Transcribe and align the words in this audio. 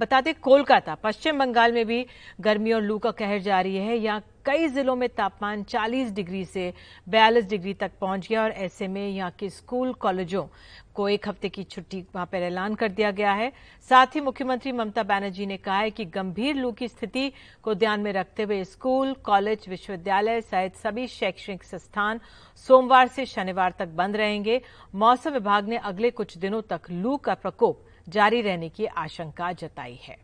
बता 0.00 0.20
दें, 0.20 0.32
कोलकाता, 0.34 0.94
पश्चिम 0.94 1.38
बंगाल 1.38 1.72
में 1.72 1.86
भी 1.86 2.04
गर्मी 2.40 2.72
और 2.72 2.82
लू 2.82 2.98
का 2.98 3.10
कहर 3.10 3.38
जारी 3.38 3.76
है। 3.76 3.96
यहाँ 3.96 4.22
कई 4.44 4.68
जिलों 4.68 4.94
में 4.96 5.08
तापमान 5.08 5.62
40 5.64 6.12
डिग्री 6.12 6.44
से 6.44 6.72
42 7.06 7.48
डिग्री 7.48 7.74
तक 7.74 7.90
पहुँच 8.00 8.28
गया 8.28 8.42
और 8.42 8.50
ऐसे 8.50 8.88
में 8.88 9.08
यहाँ 9.08 9.30
के 9.38 9.48
स्कूल, 9.50 9.92
कॉलेजों 9.94 10.46
को 10.94 11.08
एक 11.08 11.28
हफ़्ते 11.28 11.48
की 11.48 11.64
छुट्टी 11.64 12.00
वहाँ 12.14 12.26
पर 12.26 12.38
ऐलान 12.38 12.74
कर 12.74 12.88
दिया 12.90 13.10
गया 13.10 13.32
है। 13.32 13.50
साथ 13.90 14.14
ही 14.14 14.20
मुख्यमंत्री 14.20 14.72
ममता 14.72 15.02
बनर्जी 15.02 15.46
ने 15.46 15.56
कहा 15.56 15.78
है 15.78 15.90
कि 15.90 16.04
गंभीर 16.06 16.56
लू 16.56 16.72
की 16.72 16.88
स्थिति 16.88 17.32
को 17.64 17.74
ध्यान 17.74 18.00
में 18.00 18.12
रखते 18.12 18.42
हुए 18.42 18.62
स्कूल, 18.64 19.12
कॉलेज, 19.14 19.68
विश्वविद्यालय 19.68 20.40
सहित 20.40 20.76
सभी 20.76 21.06
शैक्षणिक 21.08 21.64
संस्थान 21.64 22.20
सोमवार 22.56 23.06
से 23.08 23.26
शनिवार 23.26 23.74
तक 23.78 23.88
बंद 23.94 24.16
रहेंगे। 24.16 24.60
मौसम 24.94 25.30
विभाग 25.30 25.68
ने 25.68 25.76
अगले 25.76 26.10
कुछ 26.12 26.36
दिनों 26.38 26.62
तक 26.70 26.90
लू 26.90 27.16
का 27.16 27.34
प्रकोप 27.34 27.86
जारी 28.10 28.40
रहने 28.42 28.68
की 28.68 28.86
आशंका 28.98 29.52
जताई 29.54 29.98
है। 30.02 30.16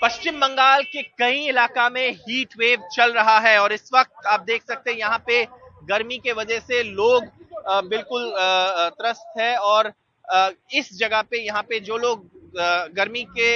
पश्चिम 0.00 0.40
बंगाल 0.40 0.82
के 0.84 1.02
कई 1.18 1.46
इलाका 1.48 1.88
में 1.90 2.10
हीट 2.12 2.56
वेव 2.58 2.82
चल 2.92 3.12
रहा 3.12 3.38
है 3.40 3.58
और 3.58 3.72
इस 3.72 3.90
वक्त 3.94 4.26
आप 4.26 4.40
देख 4.42 4.62
सकते 4.62 4.90
हैं 4.90 4.98
यहाँ 4.98 5.18
पे 5.26 5.44
गर्मी 5.88 6.18
के 6.18 6.32
वजह 6.32 6.58
से 6.60 6.82
लोग 6.82 7.24
बिल्कुल 7.88 8.32
त्रस्त 8.98 9.38
है 9.38 9.56
और 9.58 9.92
इस 10.74 10.90
जगह 10.98 11.22
पे 11.22 11.40
यहाँ 11.40 11.62
पे 11.62 11.80
जो 11.80 11.96
लोग 11.98 12.28
गर्मी 12.96 13.24
के 13.38 13.50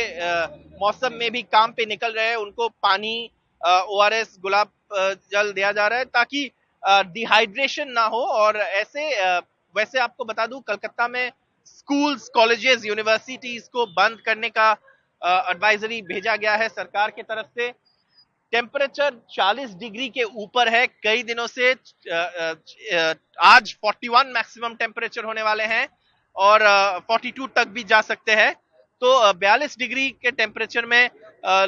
मौसम 0.79 1.15
में 1.15 1.31
भी 1.33 1.43
काम 1.45 1.73
पे 1.73 1.87
निकल 1.87 2.13
रहे 2.13 2.29
हैं, 2.29 2.37
उनको 2.37 2.69
पानी 2.69 3.31
ओआरएस 3.61 4.37
गुलाब 4.43 4.71
जल 5.33 5.53
दिया 5.53 5.73
जा 5.73 5.87
रहा 5.87 5.99
है 5.99 6.05
ताकि 6.07 6.51
डिहाइड्रेशन 7.13 7.91
ना 7.91 8.05
हो 8.07 8.21
और 8.39 8.57
ऐसे 8.57 9.11
वैसे 9.75 9.99
आपको 10.01 10.25
बता 10.25 10.47
दूँ, 10.47 10.61
कलकत्ता 10.63 11.09
में 11.09 11.31
स्कूल्स, 11.69 12.29
कॉलेजेस, 12.31 12.85
यूनिवर्सिटीज 12.85 13.69
को 13.69 13.87
बंद 13.89 14.21
करने 14.27 14.49
का 14.51 14.71
एडवाइजरी 15.51 16.01
भेजा 16.05 16.37
गया 16.37 16.55
है 16.57 16.69
सरकार 16.71 17.11
की 17.11 17.23
तरफ़ 17.25 17.47
से। 17.51 17.73
टेम्परेचर 18.53 19.15
40 19.31 19.75
डिग्री 19.77 20.09
के 20.09 20.23
ऊपर 20.23 20.69
है। 20.69 20.87
कई 20.87 21.23
दिनों 21.23 21.47
से 21.49 21.73
आज 23.45 23.75
41 23.83 24.33
मैक्सिमम 24.35 24.75
टेम्परेचर 24.77 25.25
होने 25.25 25.43
वाले 25.43 25.65
हैं 25.67 25.89
और 26.37 26.63
42 27.09 27.49
तक 27.57 27.69
भी 27.69 27.85
जा 27.85 28.01
सकते 28.03 28.33
हैं। 28.35 28.53
तो 29.03 29.33
42 29.35 29.79
डिग्री 29.79 30.09
के 30.13 30.31
टेम्परेचर 30.33 30.87
में 30.87 31.11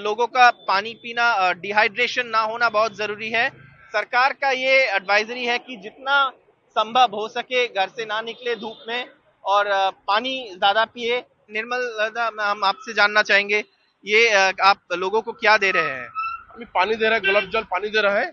लोगों 0.00 0.26
का 0.28 0.50
पानी 0.68 0.94
पीना 1.02 1.52
डिहाइड्रेशन 1.60 2.26
ना 2.28 2.40
होना 2.42 2.68
बहुत 2.70 2.96
ज़रूरी 2.96 3.30
है। 3.30 3.48
सरकार 3.92 4.32
का 4.34 4.50
ये 4.52 4.80
एडवाइजरी 4.88 5.44
है 5.44 5.58
कि 5.60 5.76
जितना 5.78 6.28
संभव 6.76 7.14
हो 7.14 7.28
सके 7.30 7.66
घर 7.68 7.88
से 7.88 8.04
ना 8.06 8.20
निकले 8.22 8.54
धूप 8.56 8.84
में। 8.88 9.06
और 9.44 9.68
पानी 10.08 10.32
ज़्यादा 10.50 10.84
पिए। 10.86 11.18
निर्मल 11.50 12.40
हम 12.40 12.64
आपसे 12.64 12.92
जानना 12.94 13.22
चाहेंगे 13.24 13.64
ये 14.04 14.28
आप 14.62 14.78
लोगों 14.94 15.20
को 15.22 15.32
क्या 15.34 15.56
दे 15.58 15.70
रहे 15.70 15.90
हैं? 15.90 16.08
अभी 16.50 16.64
पानी 16.66 16.94
दे 16.94 17.04
रहा 17.04 17.14
है 17.14 17.20
गुलाब 17.22 17.50
जल 17.50 17.62
पानी 17.70 17.88
दे 17.90 18.00
रहा 18.00 18.18
है। 18.18 18.30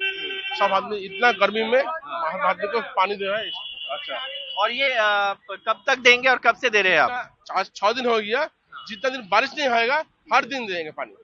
सब 0.60 0.74
आदमी 0.74 0.98
इतना 1.00 1.32
गर्मी 1.40 1.64
में 1.66 1.80
आदमी 1.80 2.68
को 2.68 2.82
पानी 2.96 3.16
दे 3.16 3.26
रहा 3.26 3.38
है। 3.38 3.50
अच्छा। 3.92 4.20
और 4.62 4.72
ये 4.72 4.90
कब 5.62 5.84
तक 5.88 5.98
देंगे 6.00 6.30
और 6.30 6.38
कब 6.38 6.56
से 6.56 6.70
दे 6.70 6.82
रहे 6.82 6.94
हैं 6.94 7.00
आप? 7.00 7.66
छह 7.66 7.92
दिन 7.92 8.06
हो 8.06 8.18
गया। 8.18 8.46
जितना 8.88 9.10
दिन 9.10 9.28
बारिश 9.32 9.50
नहीं 9.58 9.68
होएगा 9.70 10.04
हर 10.34 10.46
दिन 10.46 10.66
देंगे 10.66 10.92
पानी। 10.92 11.16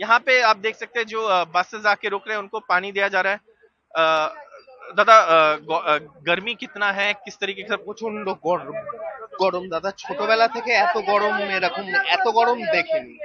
यहाँ 0.00 0.18
पे 0.20 0.40
आप 0.42 0.56
देख 0.58 0.76
सकते 0.76 0.98
हैं 1.00 1.06
जो 1.06 1.28
बसेस 1.54 1.86
आके 1.86 2.08
रुक 2.08 2.26
रहे 2.26 2.36
हैं 2.36 2.42
उनको 2.42 2.60
पानी 2.68 2.92
दिया 2.92 3.08
जा 3.08 3.20
रहा 3.20 3.32
है। 3.32 3.38
দাদা 4.95 5.15
গরমি 6.27 6.51
কিতনা 6.55 6.87
হ্যাঁ 6.91 7.13
কিস 7.13 7.35
তরিকে 7.39 7.63
প্রচন্ড 7.85 8.25
গরম 8.43 8.77
গরম 9.39 9.63
দাদা 9.69 9.89
ছোটবেলা 9.97 10.47
থেকে 10.47 10.71
এত 10.77 10.95
গরম 11.09 11.33
এরকম 11.49 11.85
এত 12.15 12.25
গরম 12.29 12.57
দেখিনি 12.73 13.15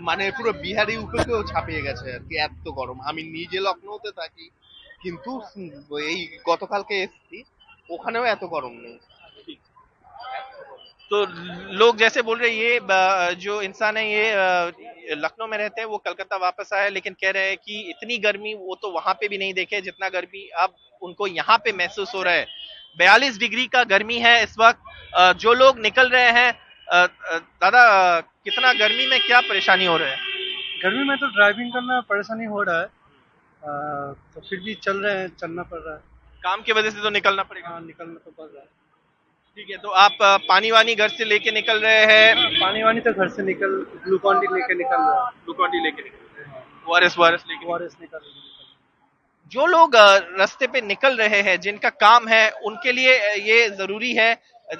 মানে 0.00 0.24
পুরো 0.30 0.50
বিহারি 0.62 0.94
উপরেও 0.96 1.40
ছাপিয়ে 1.42 1.84
গেছে 1.86 2.06
আর 2.14 2.22
কি 2.28 2.34
এত 2.38 2.66
গরম 2.70 2.98
আমি 3.08 3.22
নিজে 3.36 3.58
লখনৌতে 3.60 4.10
থাকি 4.20 4.46
কিন্তু 5.02 5.30
এই 6.04 6.20
গতকালকে 6.46 6.94
এসছি 7.02 7.38
ওখানেও 7.90 8.24
এত 8.26 8.42
গরম 8.46 8.74
নেই 8.84 8.96
तो 11.10 11.18
लोग 11.72 11.92
जैसे 11.96 12.20
बोल 12.22 12.38
रहे 12.38 12.52
ये 12.56 12.72
जो 13.36 13.54
इंसान 13.62 13.96
है 13.96 14.04
ये 14.08 14.24
लखनऊ 15.15 15.47
में 15.47 15.57
रहते 15.57 15.81
हैं 15.81 15.87
वो 15.87 15.97
कलकत्ता 15.97 16.37
वापस 16.37 16.69
आए 16.73 16.89
लेकिन 16.89 17.13
कह 17.13 17.31
रहे 17.31 17.47
हैं 17.47 17.57
कि 17.57 17.79
इतनी 17.89 18.17
गर्मी 18.17 18.53
वो 18.55 18.75
तो 18.81 18.91
वहाँ 18.91 19.13
पे 19.13 19.27
भी 19.27 19.37
नहीं 19.37 19.53
देखे 19.53 19.81
जितना 19.81 20.09
गर्मी 20.09 20.47
अब 20.59 20.75
उनको 21.01 21.27
यहाँ 21.27 21.57
पे 21.57 21.71
महसूस 21.73 22.13
हो 22.15 22.21
रहा 22.23 22.33
है। 22.33 22.45
बयालीस 22.97 23.37
डिग्री 23.39 23.65
का 23.67 23.83
गर्मी 23.85 24.17
है 24.19 24.41
इस 24.43 24.55
वक्त। 24.59 25.35
जो 25.39 25.53
लोग 25.53 25.79
निकल 25.79 26.09
रहे 26.09 26.31
हैं 26.31 26.53
दादा 26.87 28.19
कितना 28.19 28.73
गर्मी 28.75 29.07
में 29.07 29.19
क्या 29.21 29.39
परेशानी 29.41 29.85
हो 29.85 29.97
रहा 29.97 30.09
है? 30.09 30.17
गर्मी 30.83 31.03
में 31.03 31.17
तो 31.17 31.27
ड्राइविंग 31.27 31.71
करना 31.73 31.99
परेशानी 32.09 32.45
हो 32.45 32.61
रहा 32.63 32.79
है। 32.79 32.95
तो 34.33 34.41
फिर 34.49 34.59
भी 34.59 34.73
चल 34.83 34.97
रहे 34.97 35.19
हैं 35.19 35.27
चलना 35.35 35.63
पड़ 35.63 35.79
रहा 35.79 35.95
है। 35.95 36.01
काम 36.43 36.61
की 36.61 36.71
वजह 36.73 36.89
से 36.89 37.01
तो 37.01 37.09
निकलना 37.09 37.43
पड़ेगा। 37.43 37.69
हाँ 37.69 37.81
निकलना 37.81 38.19
तो 38.25 38.31
पड़ 38.31 38.45
रहा 38.45 38.61
है। 38.61 38.67
ठीक 39.57 39.69
है 39.69 39.77
तो 39.77 39.89
आप 39.99 40.17
पानी 40.47 40.69
वानी 40.71 40.93
घर 40.95 41.09
से 41.09 41.25
लेके 41.25 41.51
निकल 41.51 41.79
रहे 41.81 42.01
हैं? 42.05 42.59
पानी 42.59 42.83
वानी 42.83 42.99
तो 43.01 43.11
घर 43.13 43.29
से 43.29 43.43
निकल 43.43 43.71
ग्लूकॉन 44.03 44.39
डी 44.39 44.47
लेके 44.47 44.73
निकल 44.73 44.95
रहा 44.95 45.13
है। 45.15 45.31
ग्लूकॉन 45.45 45.71
डी 45.71 45.79
लेके 45.83 46.03
निकल 46.03 46.17
रहे 46.35 46.45
हैं। 46.47 46.63
वारएस 46.87 47.15
लेके 47.17 47.65
निकल 48.01 48.17
रहे 48.17 48.45
जो 49.51 49.65
लोग 49.65 49.95
रास्ते 49.95 50.67
पे 50.67 50.81
निकल 50.83 51.17
रहे 51.17 51.41
हैं 51.41 51.59
जिनका 51.61 51.89
काम 51.95 52.27
है 52.27 52.49
उनके 52.65 52.91
लिए 52.91 53.15
ये 53.39 53.69
ज़रूरी 53.71 54.11
है। 54.15 54.29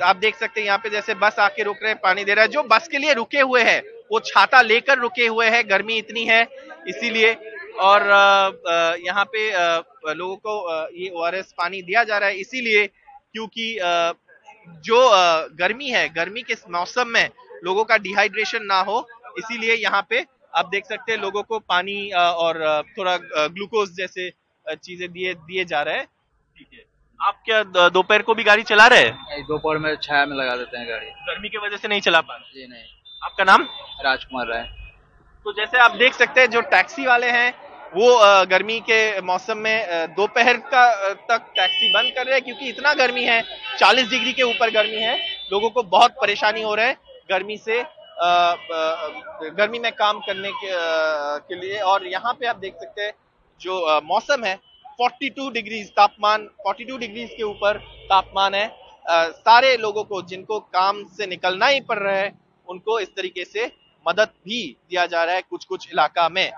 आप 0.02 0.16
देख 0.18 0.36
सकते 0.36 0.60
हैं 0.60 0.68
यहाँ 0.68 0.78
पे 0.84 0.90
जैसे 0.90 1.14
बस 1.16 1.40
आके 1.40 1.64
रुक 1.64 1.78
रहे 1.84 1.92
हैं 1.92 2.00
पानी 2.04 2.24
दे 2.24 2.34
रहा 2.34 2.46
है। 2.46 2.52
जो 2.52 2.64
बस 2.66 2.88
के 2.88 2.98
लिए 2.98 3.14
रुके 3.14 3.42
हुए 3.42 3.64
हैं 3.64 3.82
वो 4.12 4.20
छाता 4.26 4.62
लेकर 4.64 4.98
रुके 5.00 5.28
हुए 5.28 5.50
हैं। 5.50 5.64
गर्मी 5.70 5.98
इतनी 5.98 6.26
है 6.26 6.42
इसीलिए। 6.88 7.34
और 7.82 8.02
यहाँ 9.02 9.26
पे 9.34 9.50
लोगों 10.14 10.36
को 10.38 10.54
ये 10.96 11.10
ओआरएस 11.12 11.54
पानी 11.58 11.82
दिया 11.82 12.04
जा 12.04 12.18
रहा 12.18 12.30
है 12.30 12.40
इसीलिए 12.40 12.88
क्योंकि 12.88 13.74
जो 14.86 15.00
गर्मी 15.60 15.90
है 15.90 16.08
गर्मी 16.10 16.42
के 16.42 16.56
मौसम 16.72 17.08
में 17.08 17.30
लोगों 17.64 17.84
का 17.84 17.98
डिहाइड्रेशन 17.98 18.66
ना 18.66 18.80
हो 18.82 19.08
इसीलिए 19.40 19.76
यहाँ 19.76 20.06
पे 20.10 20.26
आप 20.54 20.70
देख 20.70 20.86
सकते 20.86 21.12
हैं 21.12 21.20
लोगों 21.20 21.44
को 21.44 21.60
पानी 21.60 22.10
और 22.12 22.60
थोड़ा 22.98 23.18
ग्लूकोज 23.48 23.96
जैसे 23.98 24.30
चीज़ें 24.66 25.12
दिए 25.12 25.34
दिए 25.34 25.66
जा 25.66 25.82
रहे 25.82 25.98
हैं। 25.98 26.06
ठीक 26.06 26.68
है। 26.74 26.86
आप 27.20 27.42
क्या 27.46 27.64
दोपहर 27.90 28.22
को 28.22 28.34
भी 28.36 28.44
गाड़ी 28.44 28.64
चला 28.64 28.88
रहे 28.88 29.00
हैं? 29.00 29.44
दोपहर 29.44 29.78
में 29.78 29.96
छाया 29.98 30.26
में 30.26 30.36
लगा 30.38 30.56
देते 30.56 30.78
हैं 30.78 30.88
गाड़ी। 30.90 31.06
गर्मी 31.06 31.50
की 31.50 31.58
वजह 31.58 31.78
से 31.78 31.88
नहीं 31.88 32.02
चला 32.02 32.22
पा 32.22 32.38
जी 32.38 32.68
नहीं। 32.68 32.84
आपका 33.22 33.44
नाम? 33.44 33.68
राजकुमार 34.04 34.48
राय। 34.48 34.64
तो 35.46 35.54
जैसे 35.54 35.78
आप 35.80 35.96
देख 35.98 36.14
सकते 36.14 36.42
हैं 36.42 36.50
जो 36.50 36.62
टैक्सी 36.72 37.06
वाले 37.06 37.30
हैं 37.32 37.54
वो 37.96 38.08
गर्मी 38.46 38.80
के 38.82 39.00
मौसम 39.22 39.58
में 39.58 40.08
दोपहर 40.16 40.58
का 40.72 41.14
तक 41.30 41.46
टैक्सी 41.56 41.92
बंद 41.94 42.12
कर 42.16 42.26
रहे 42.26 42.34
हैं 42.34 42.44
क्योंकि 42.44 42.70
इतना 42.70 42.94
गर्मी 42.94 43.24
है 43.24 43.42
40 43.80 44.10
डिग्री 44.10 44.34
के 44.34 44.44
ऊपर 44.44 44.72
गर्मी 44.72 45.02
है 45.02 45.16
लोगों 45.52 45.70
को 45.70 45.84
बहुत 45.86 46.16
परेशानी 46.22 46.62
हो 46.62 46.74
रहा 46.76 46.86
है 46.86 46.98
गर्मी 47.32 47.58
से 47.58 47.84
गर्मी 49.52 49.80
में 49.80 49.92
काम 49.94 50.20
करने 50.20 50.52
के, 50.52 50.70
के 51.40 51.56
लिए। 51.56 51.80
और 51.82 52.08
यहाँ 52.08 52.34
पे 52.34 52.48
आप 52.48 52.58
देख 52.58 52.74
सकते 52.76 53.02
हैं 53.02 53.14
जो 53.62 54.02
मौसम 54.06 54.44
है 54.46 54.58
42 55.02 55.52
डिग्री 55.54 55.84
तापमान 55.98 56.48
42 56.68 56.98
डिग्री 57.00 57.26
के 57.28 57.44
ऊपर 57.44 57.78
तापमान 58.10 58.56
है। 58.56 58.68
सारे 59.32 59.76
लोगों 59.78 60.04
को 60.04 60.22
जिनको 60.24 60.60
काम 60.60 61.04
से 61.18 61.28
निकलना 61.28 61.68
ही 61.68 61.82
पड़ 61.82 62.00
रहा 62.00 62.16
है 62.16 62.32
उनको 62.68 63.00
इस 63.00 63.16
तरीके 63.16 63.46
से 63.46 63.72
मदद 64.06 64.30
भी 64.46 64.62
दिया 64.90 65.06
जा 65.06 65.24
रहा 65.24 65.36
है 65.36 65.42
कुछ 65.50 65.66
कुछ 65.66 65.88
इलाका 65.92 66.30
में। 66.30 66.52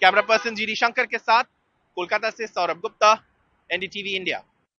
कैमरा 0.00 0.22
पर्सन 0.22 0.54
जी 0.54 0.74
शंकर 0.76 1.06
के 1.06 1.18
साथ 1.18 1.44
कोलकाता 1.96 2.30
से 2.30 2.46
सौरभ 2.46 2.80
गुप्ता 2.80 3.12
एनडीटीवी 3.70 4.14
इंडिया 4.16 4.42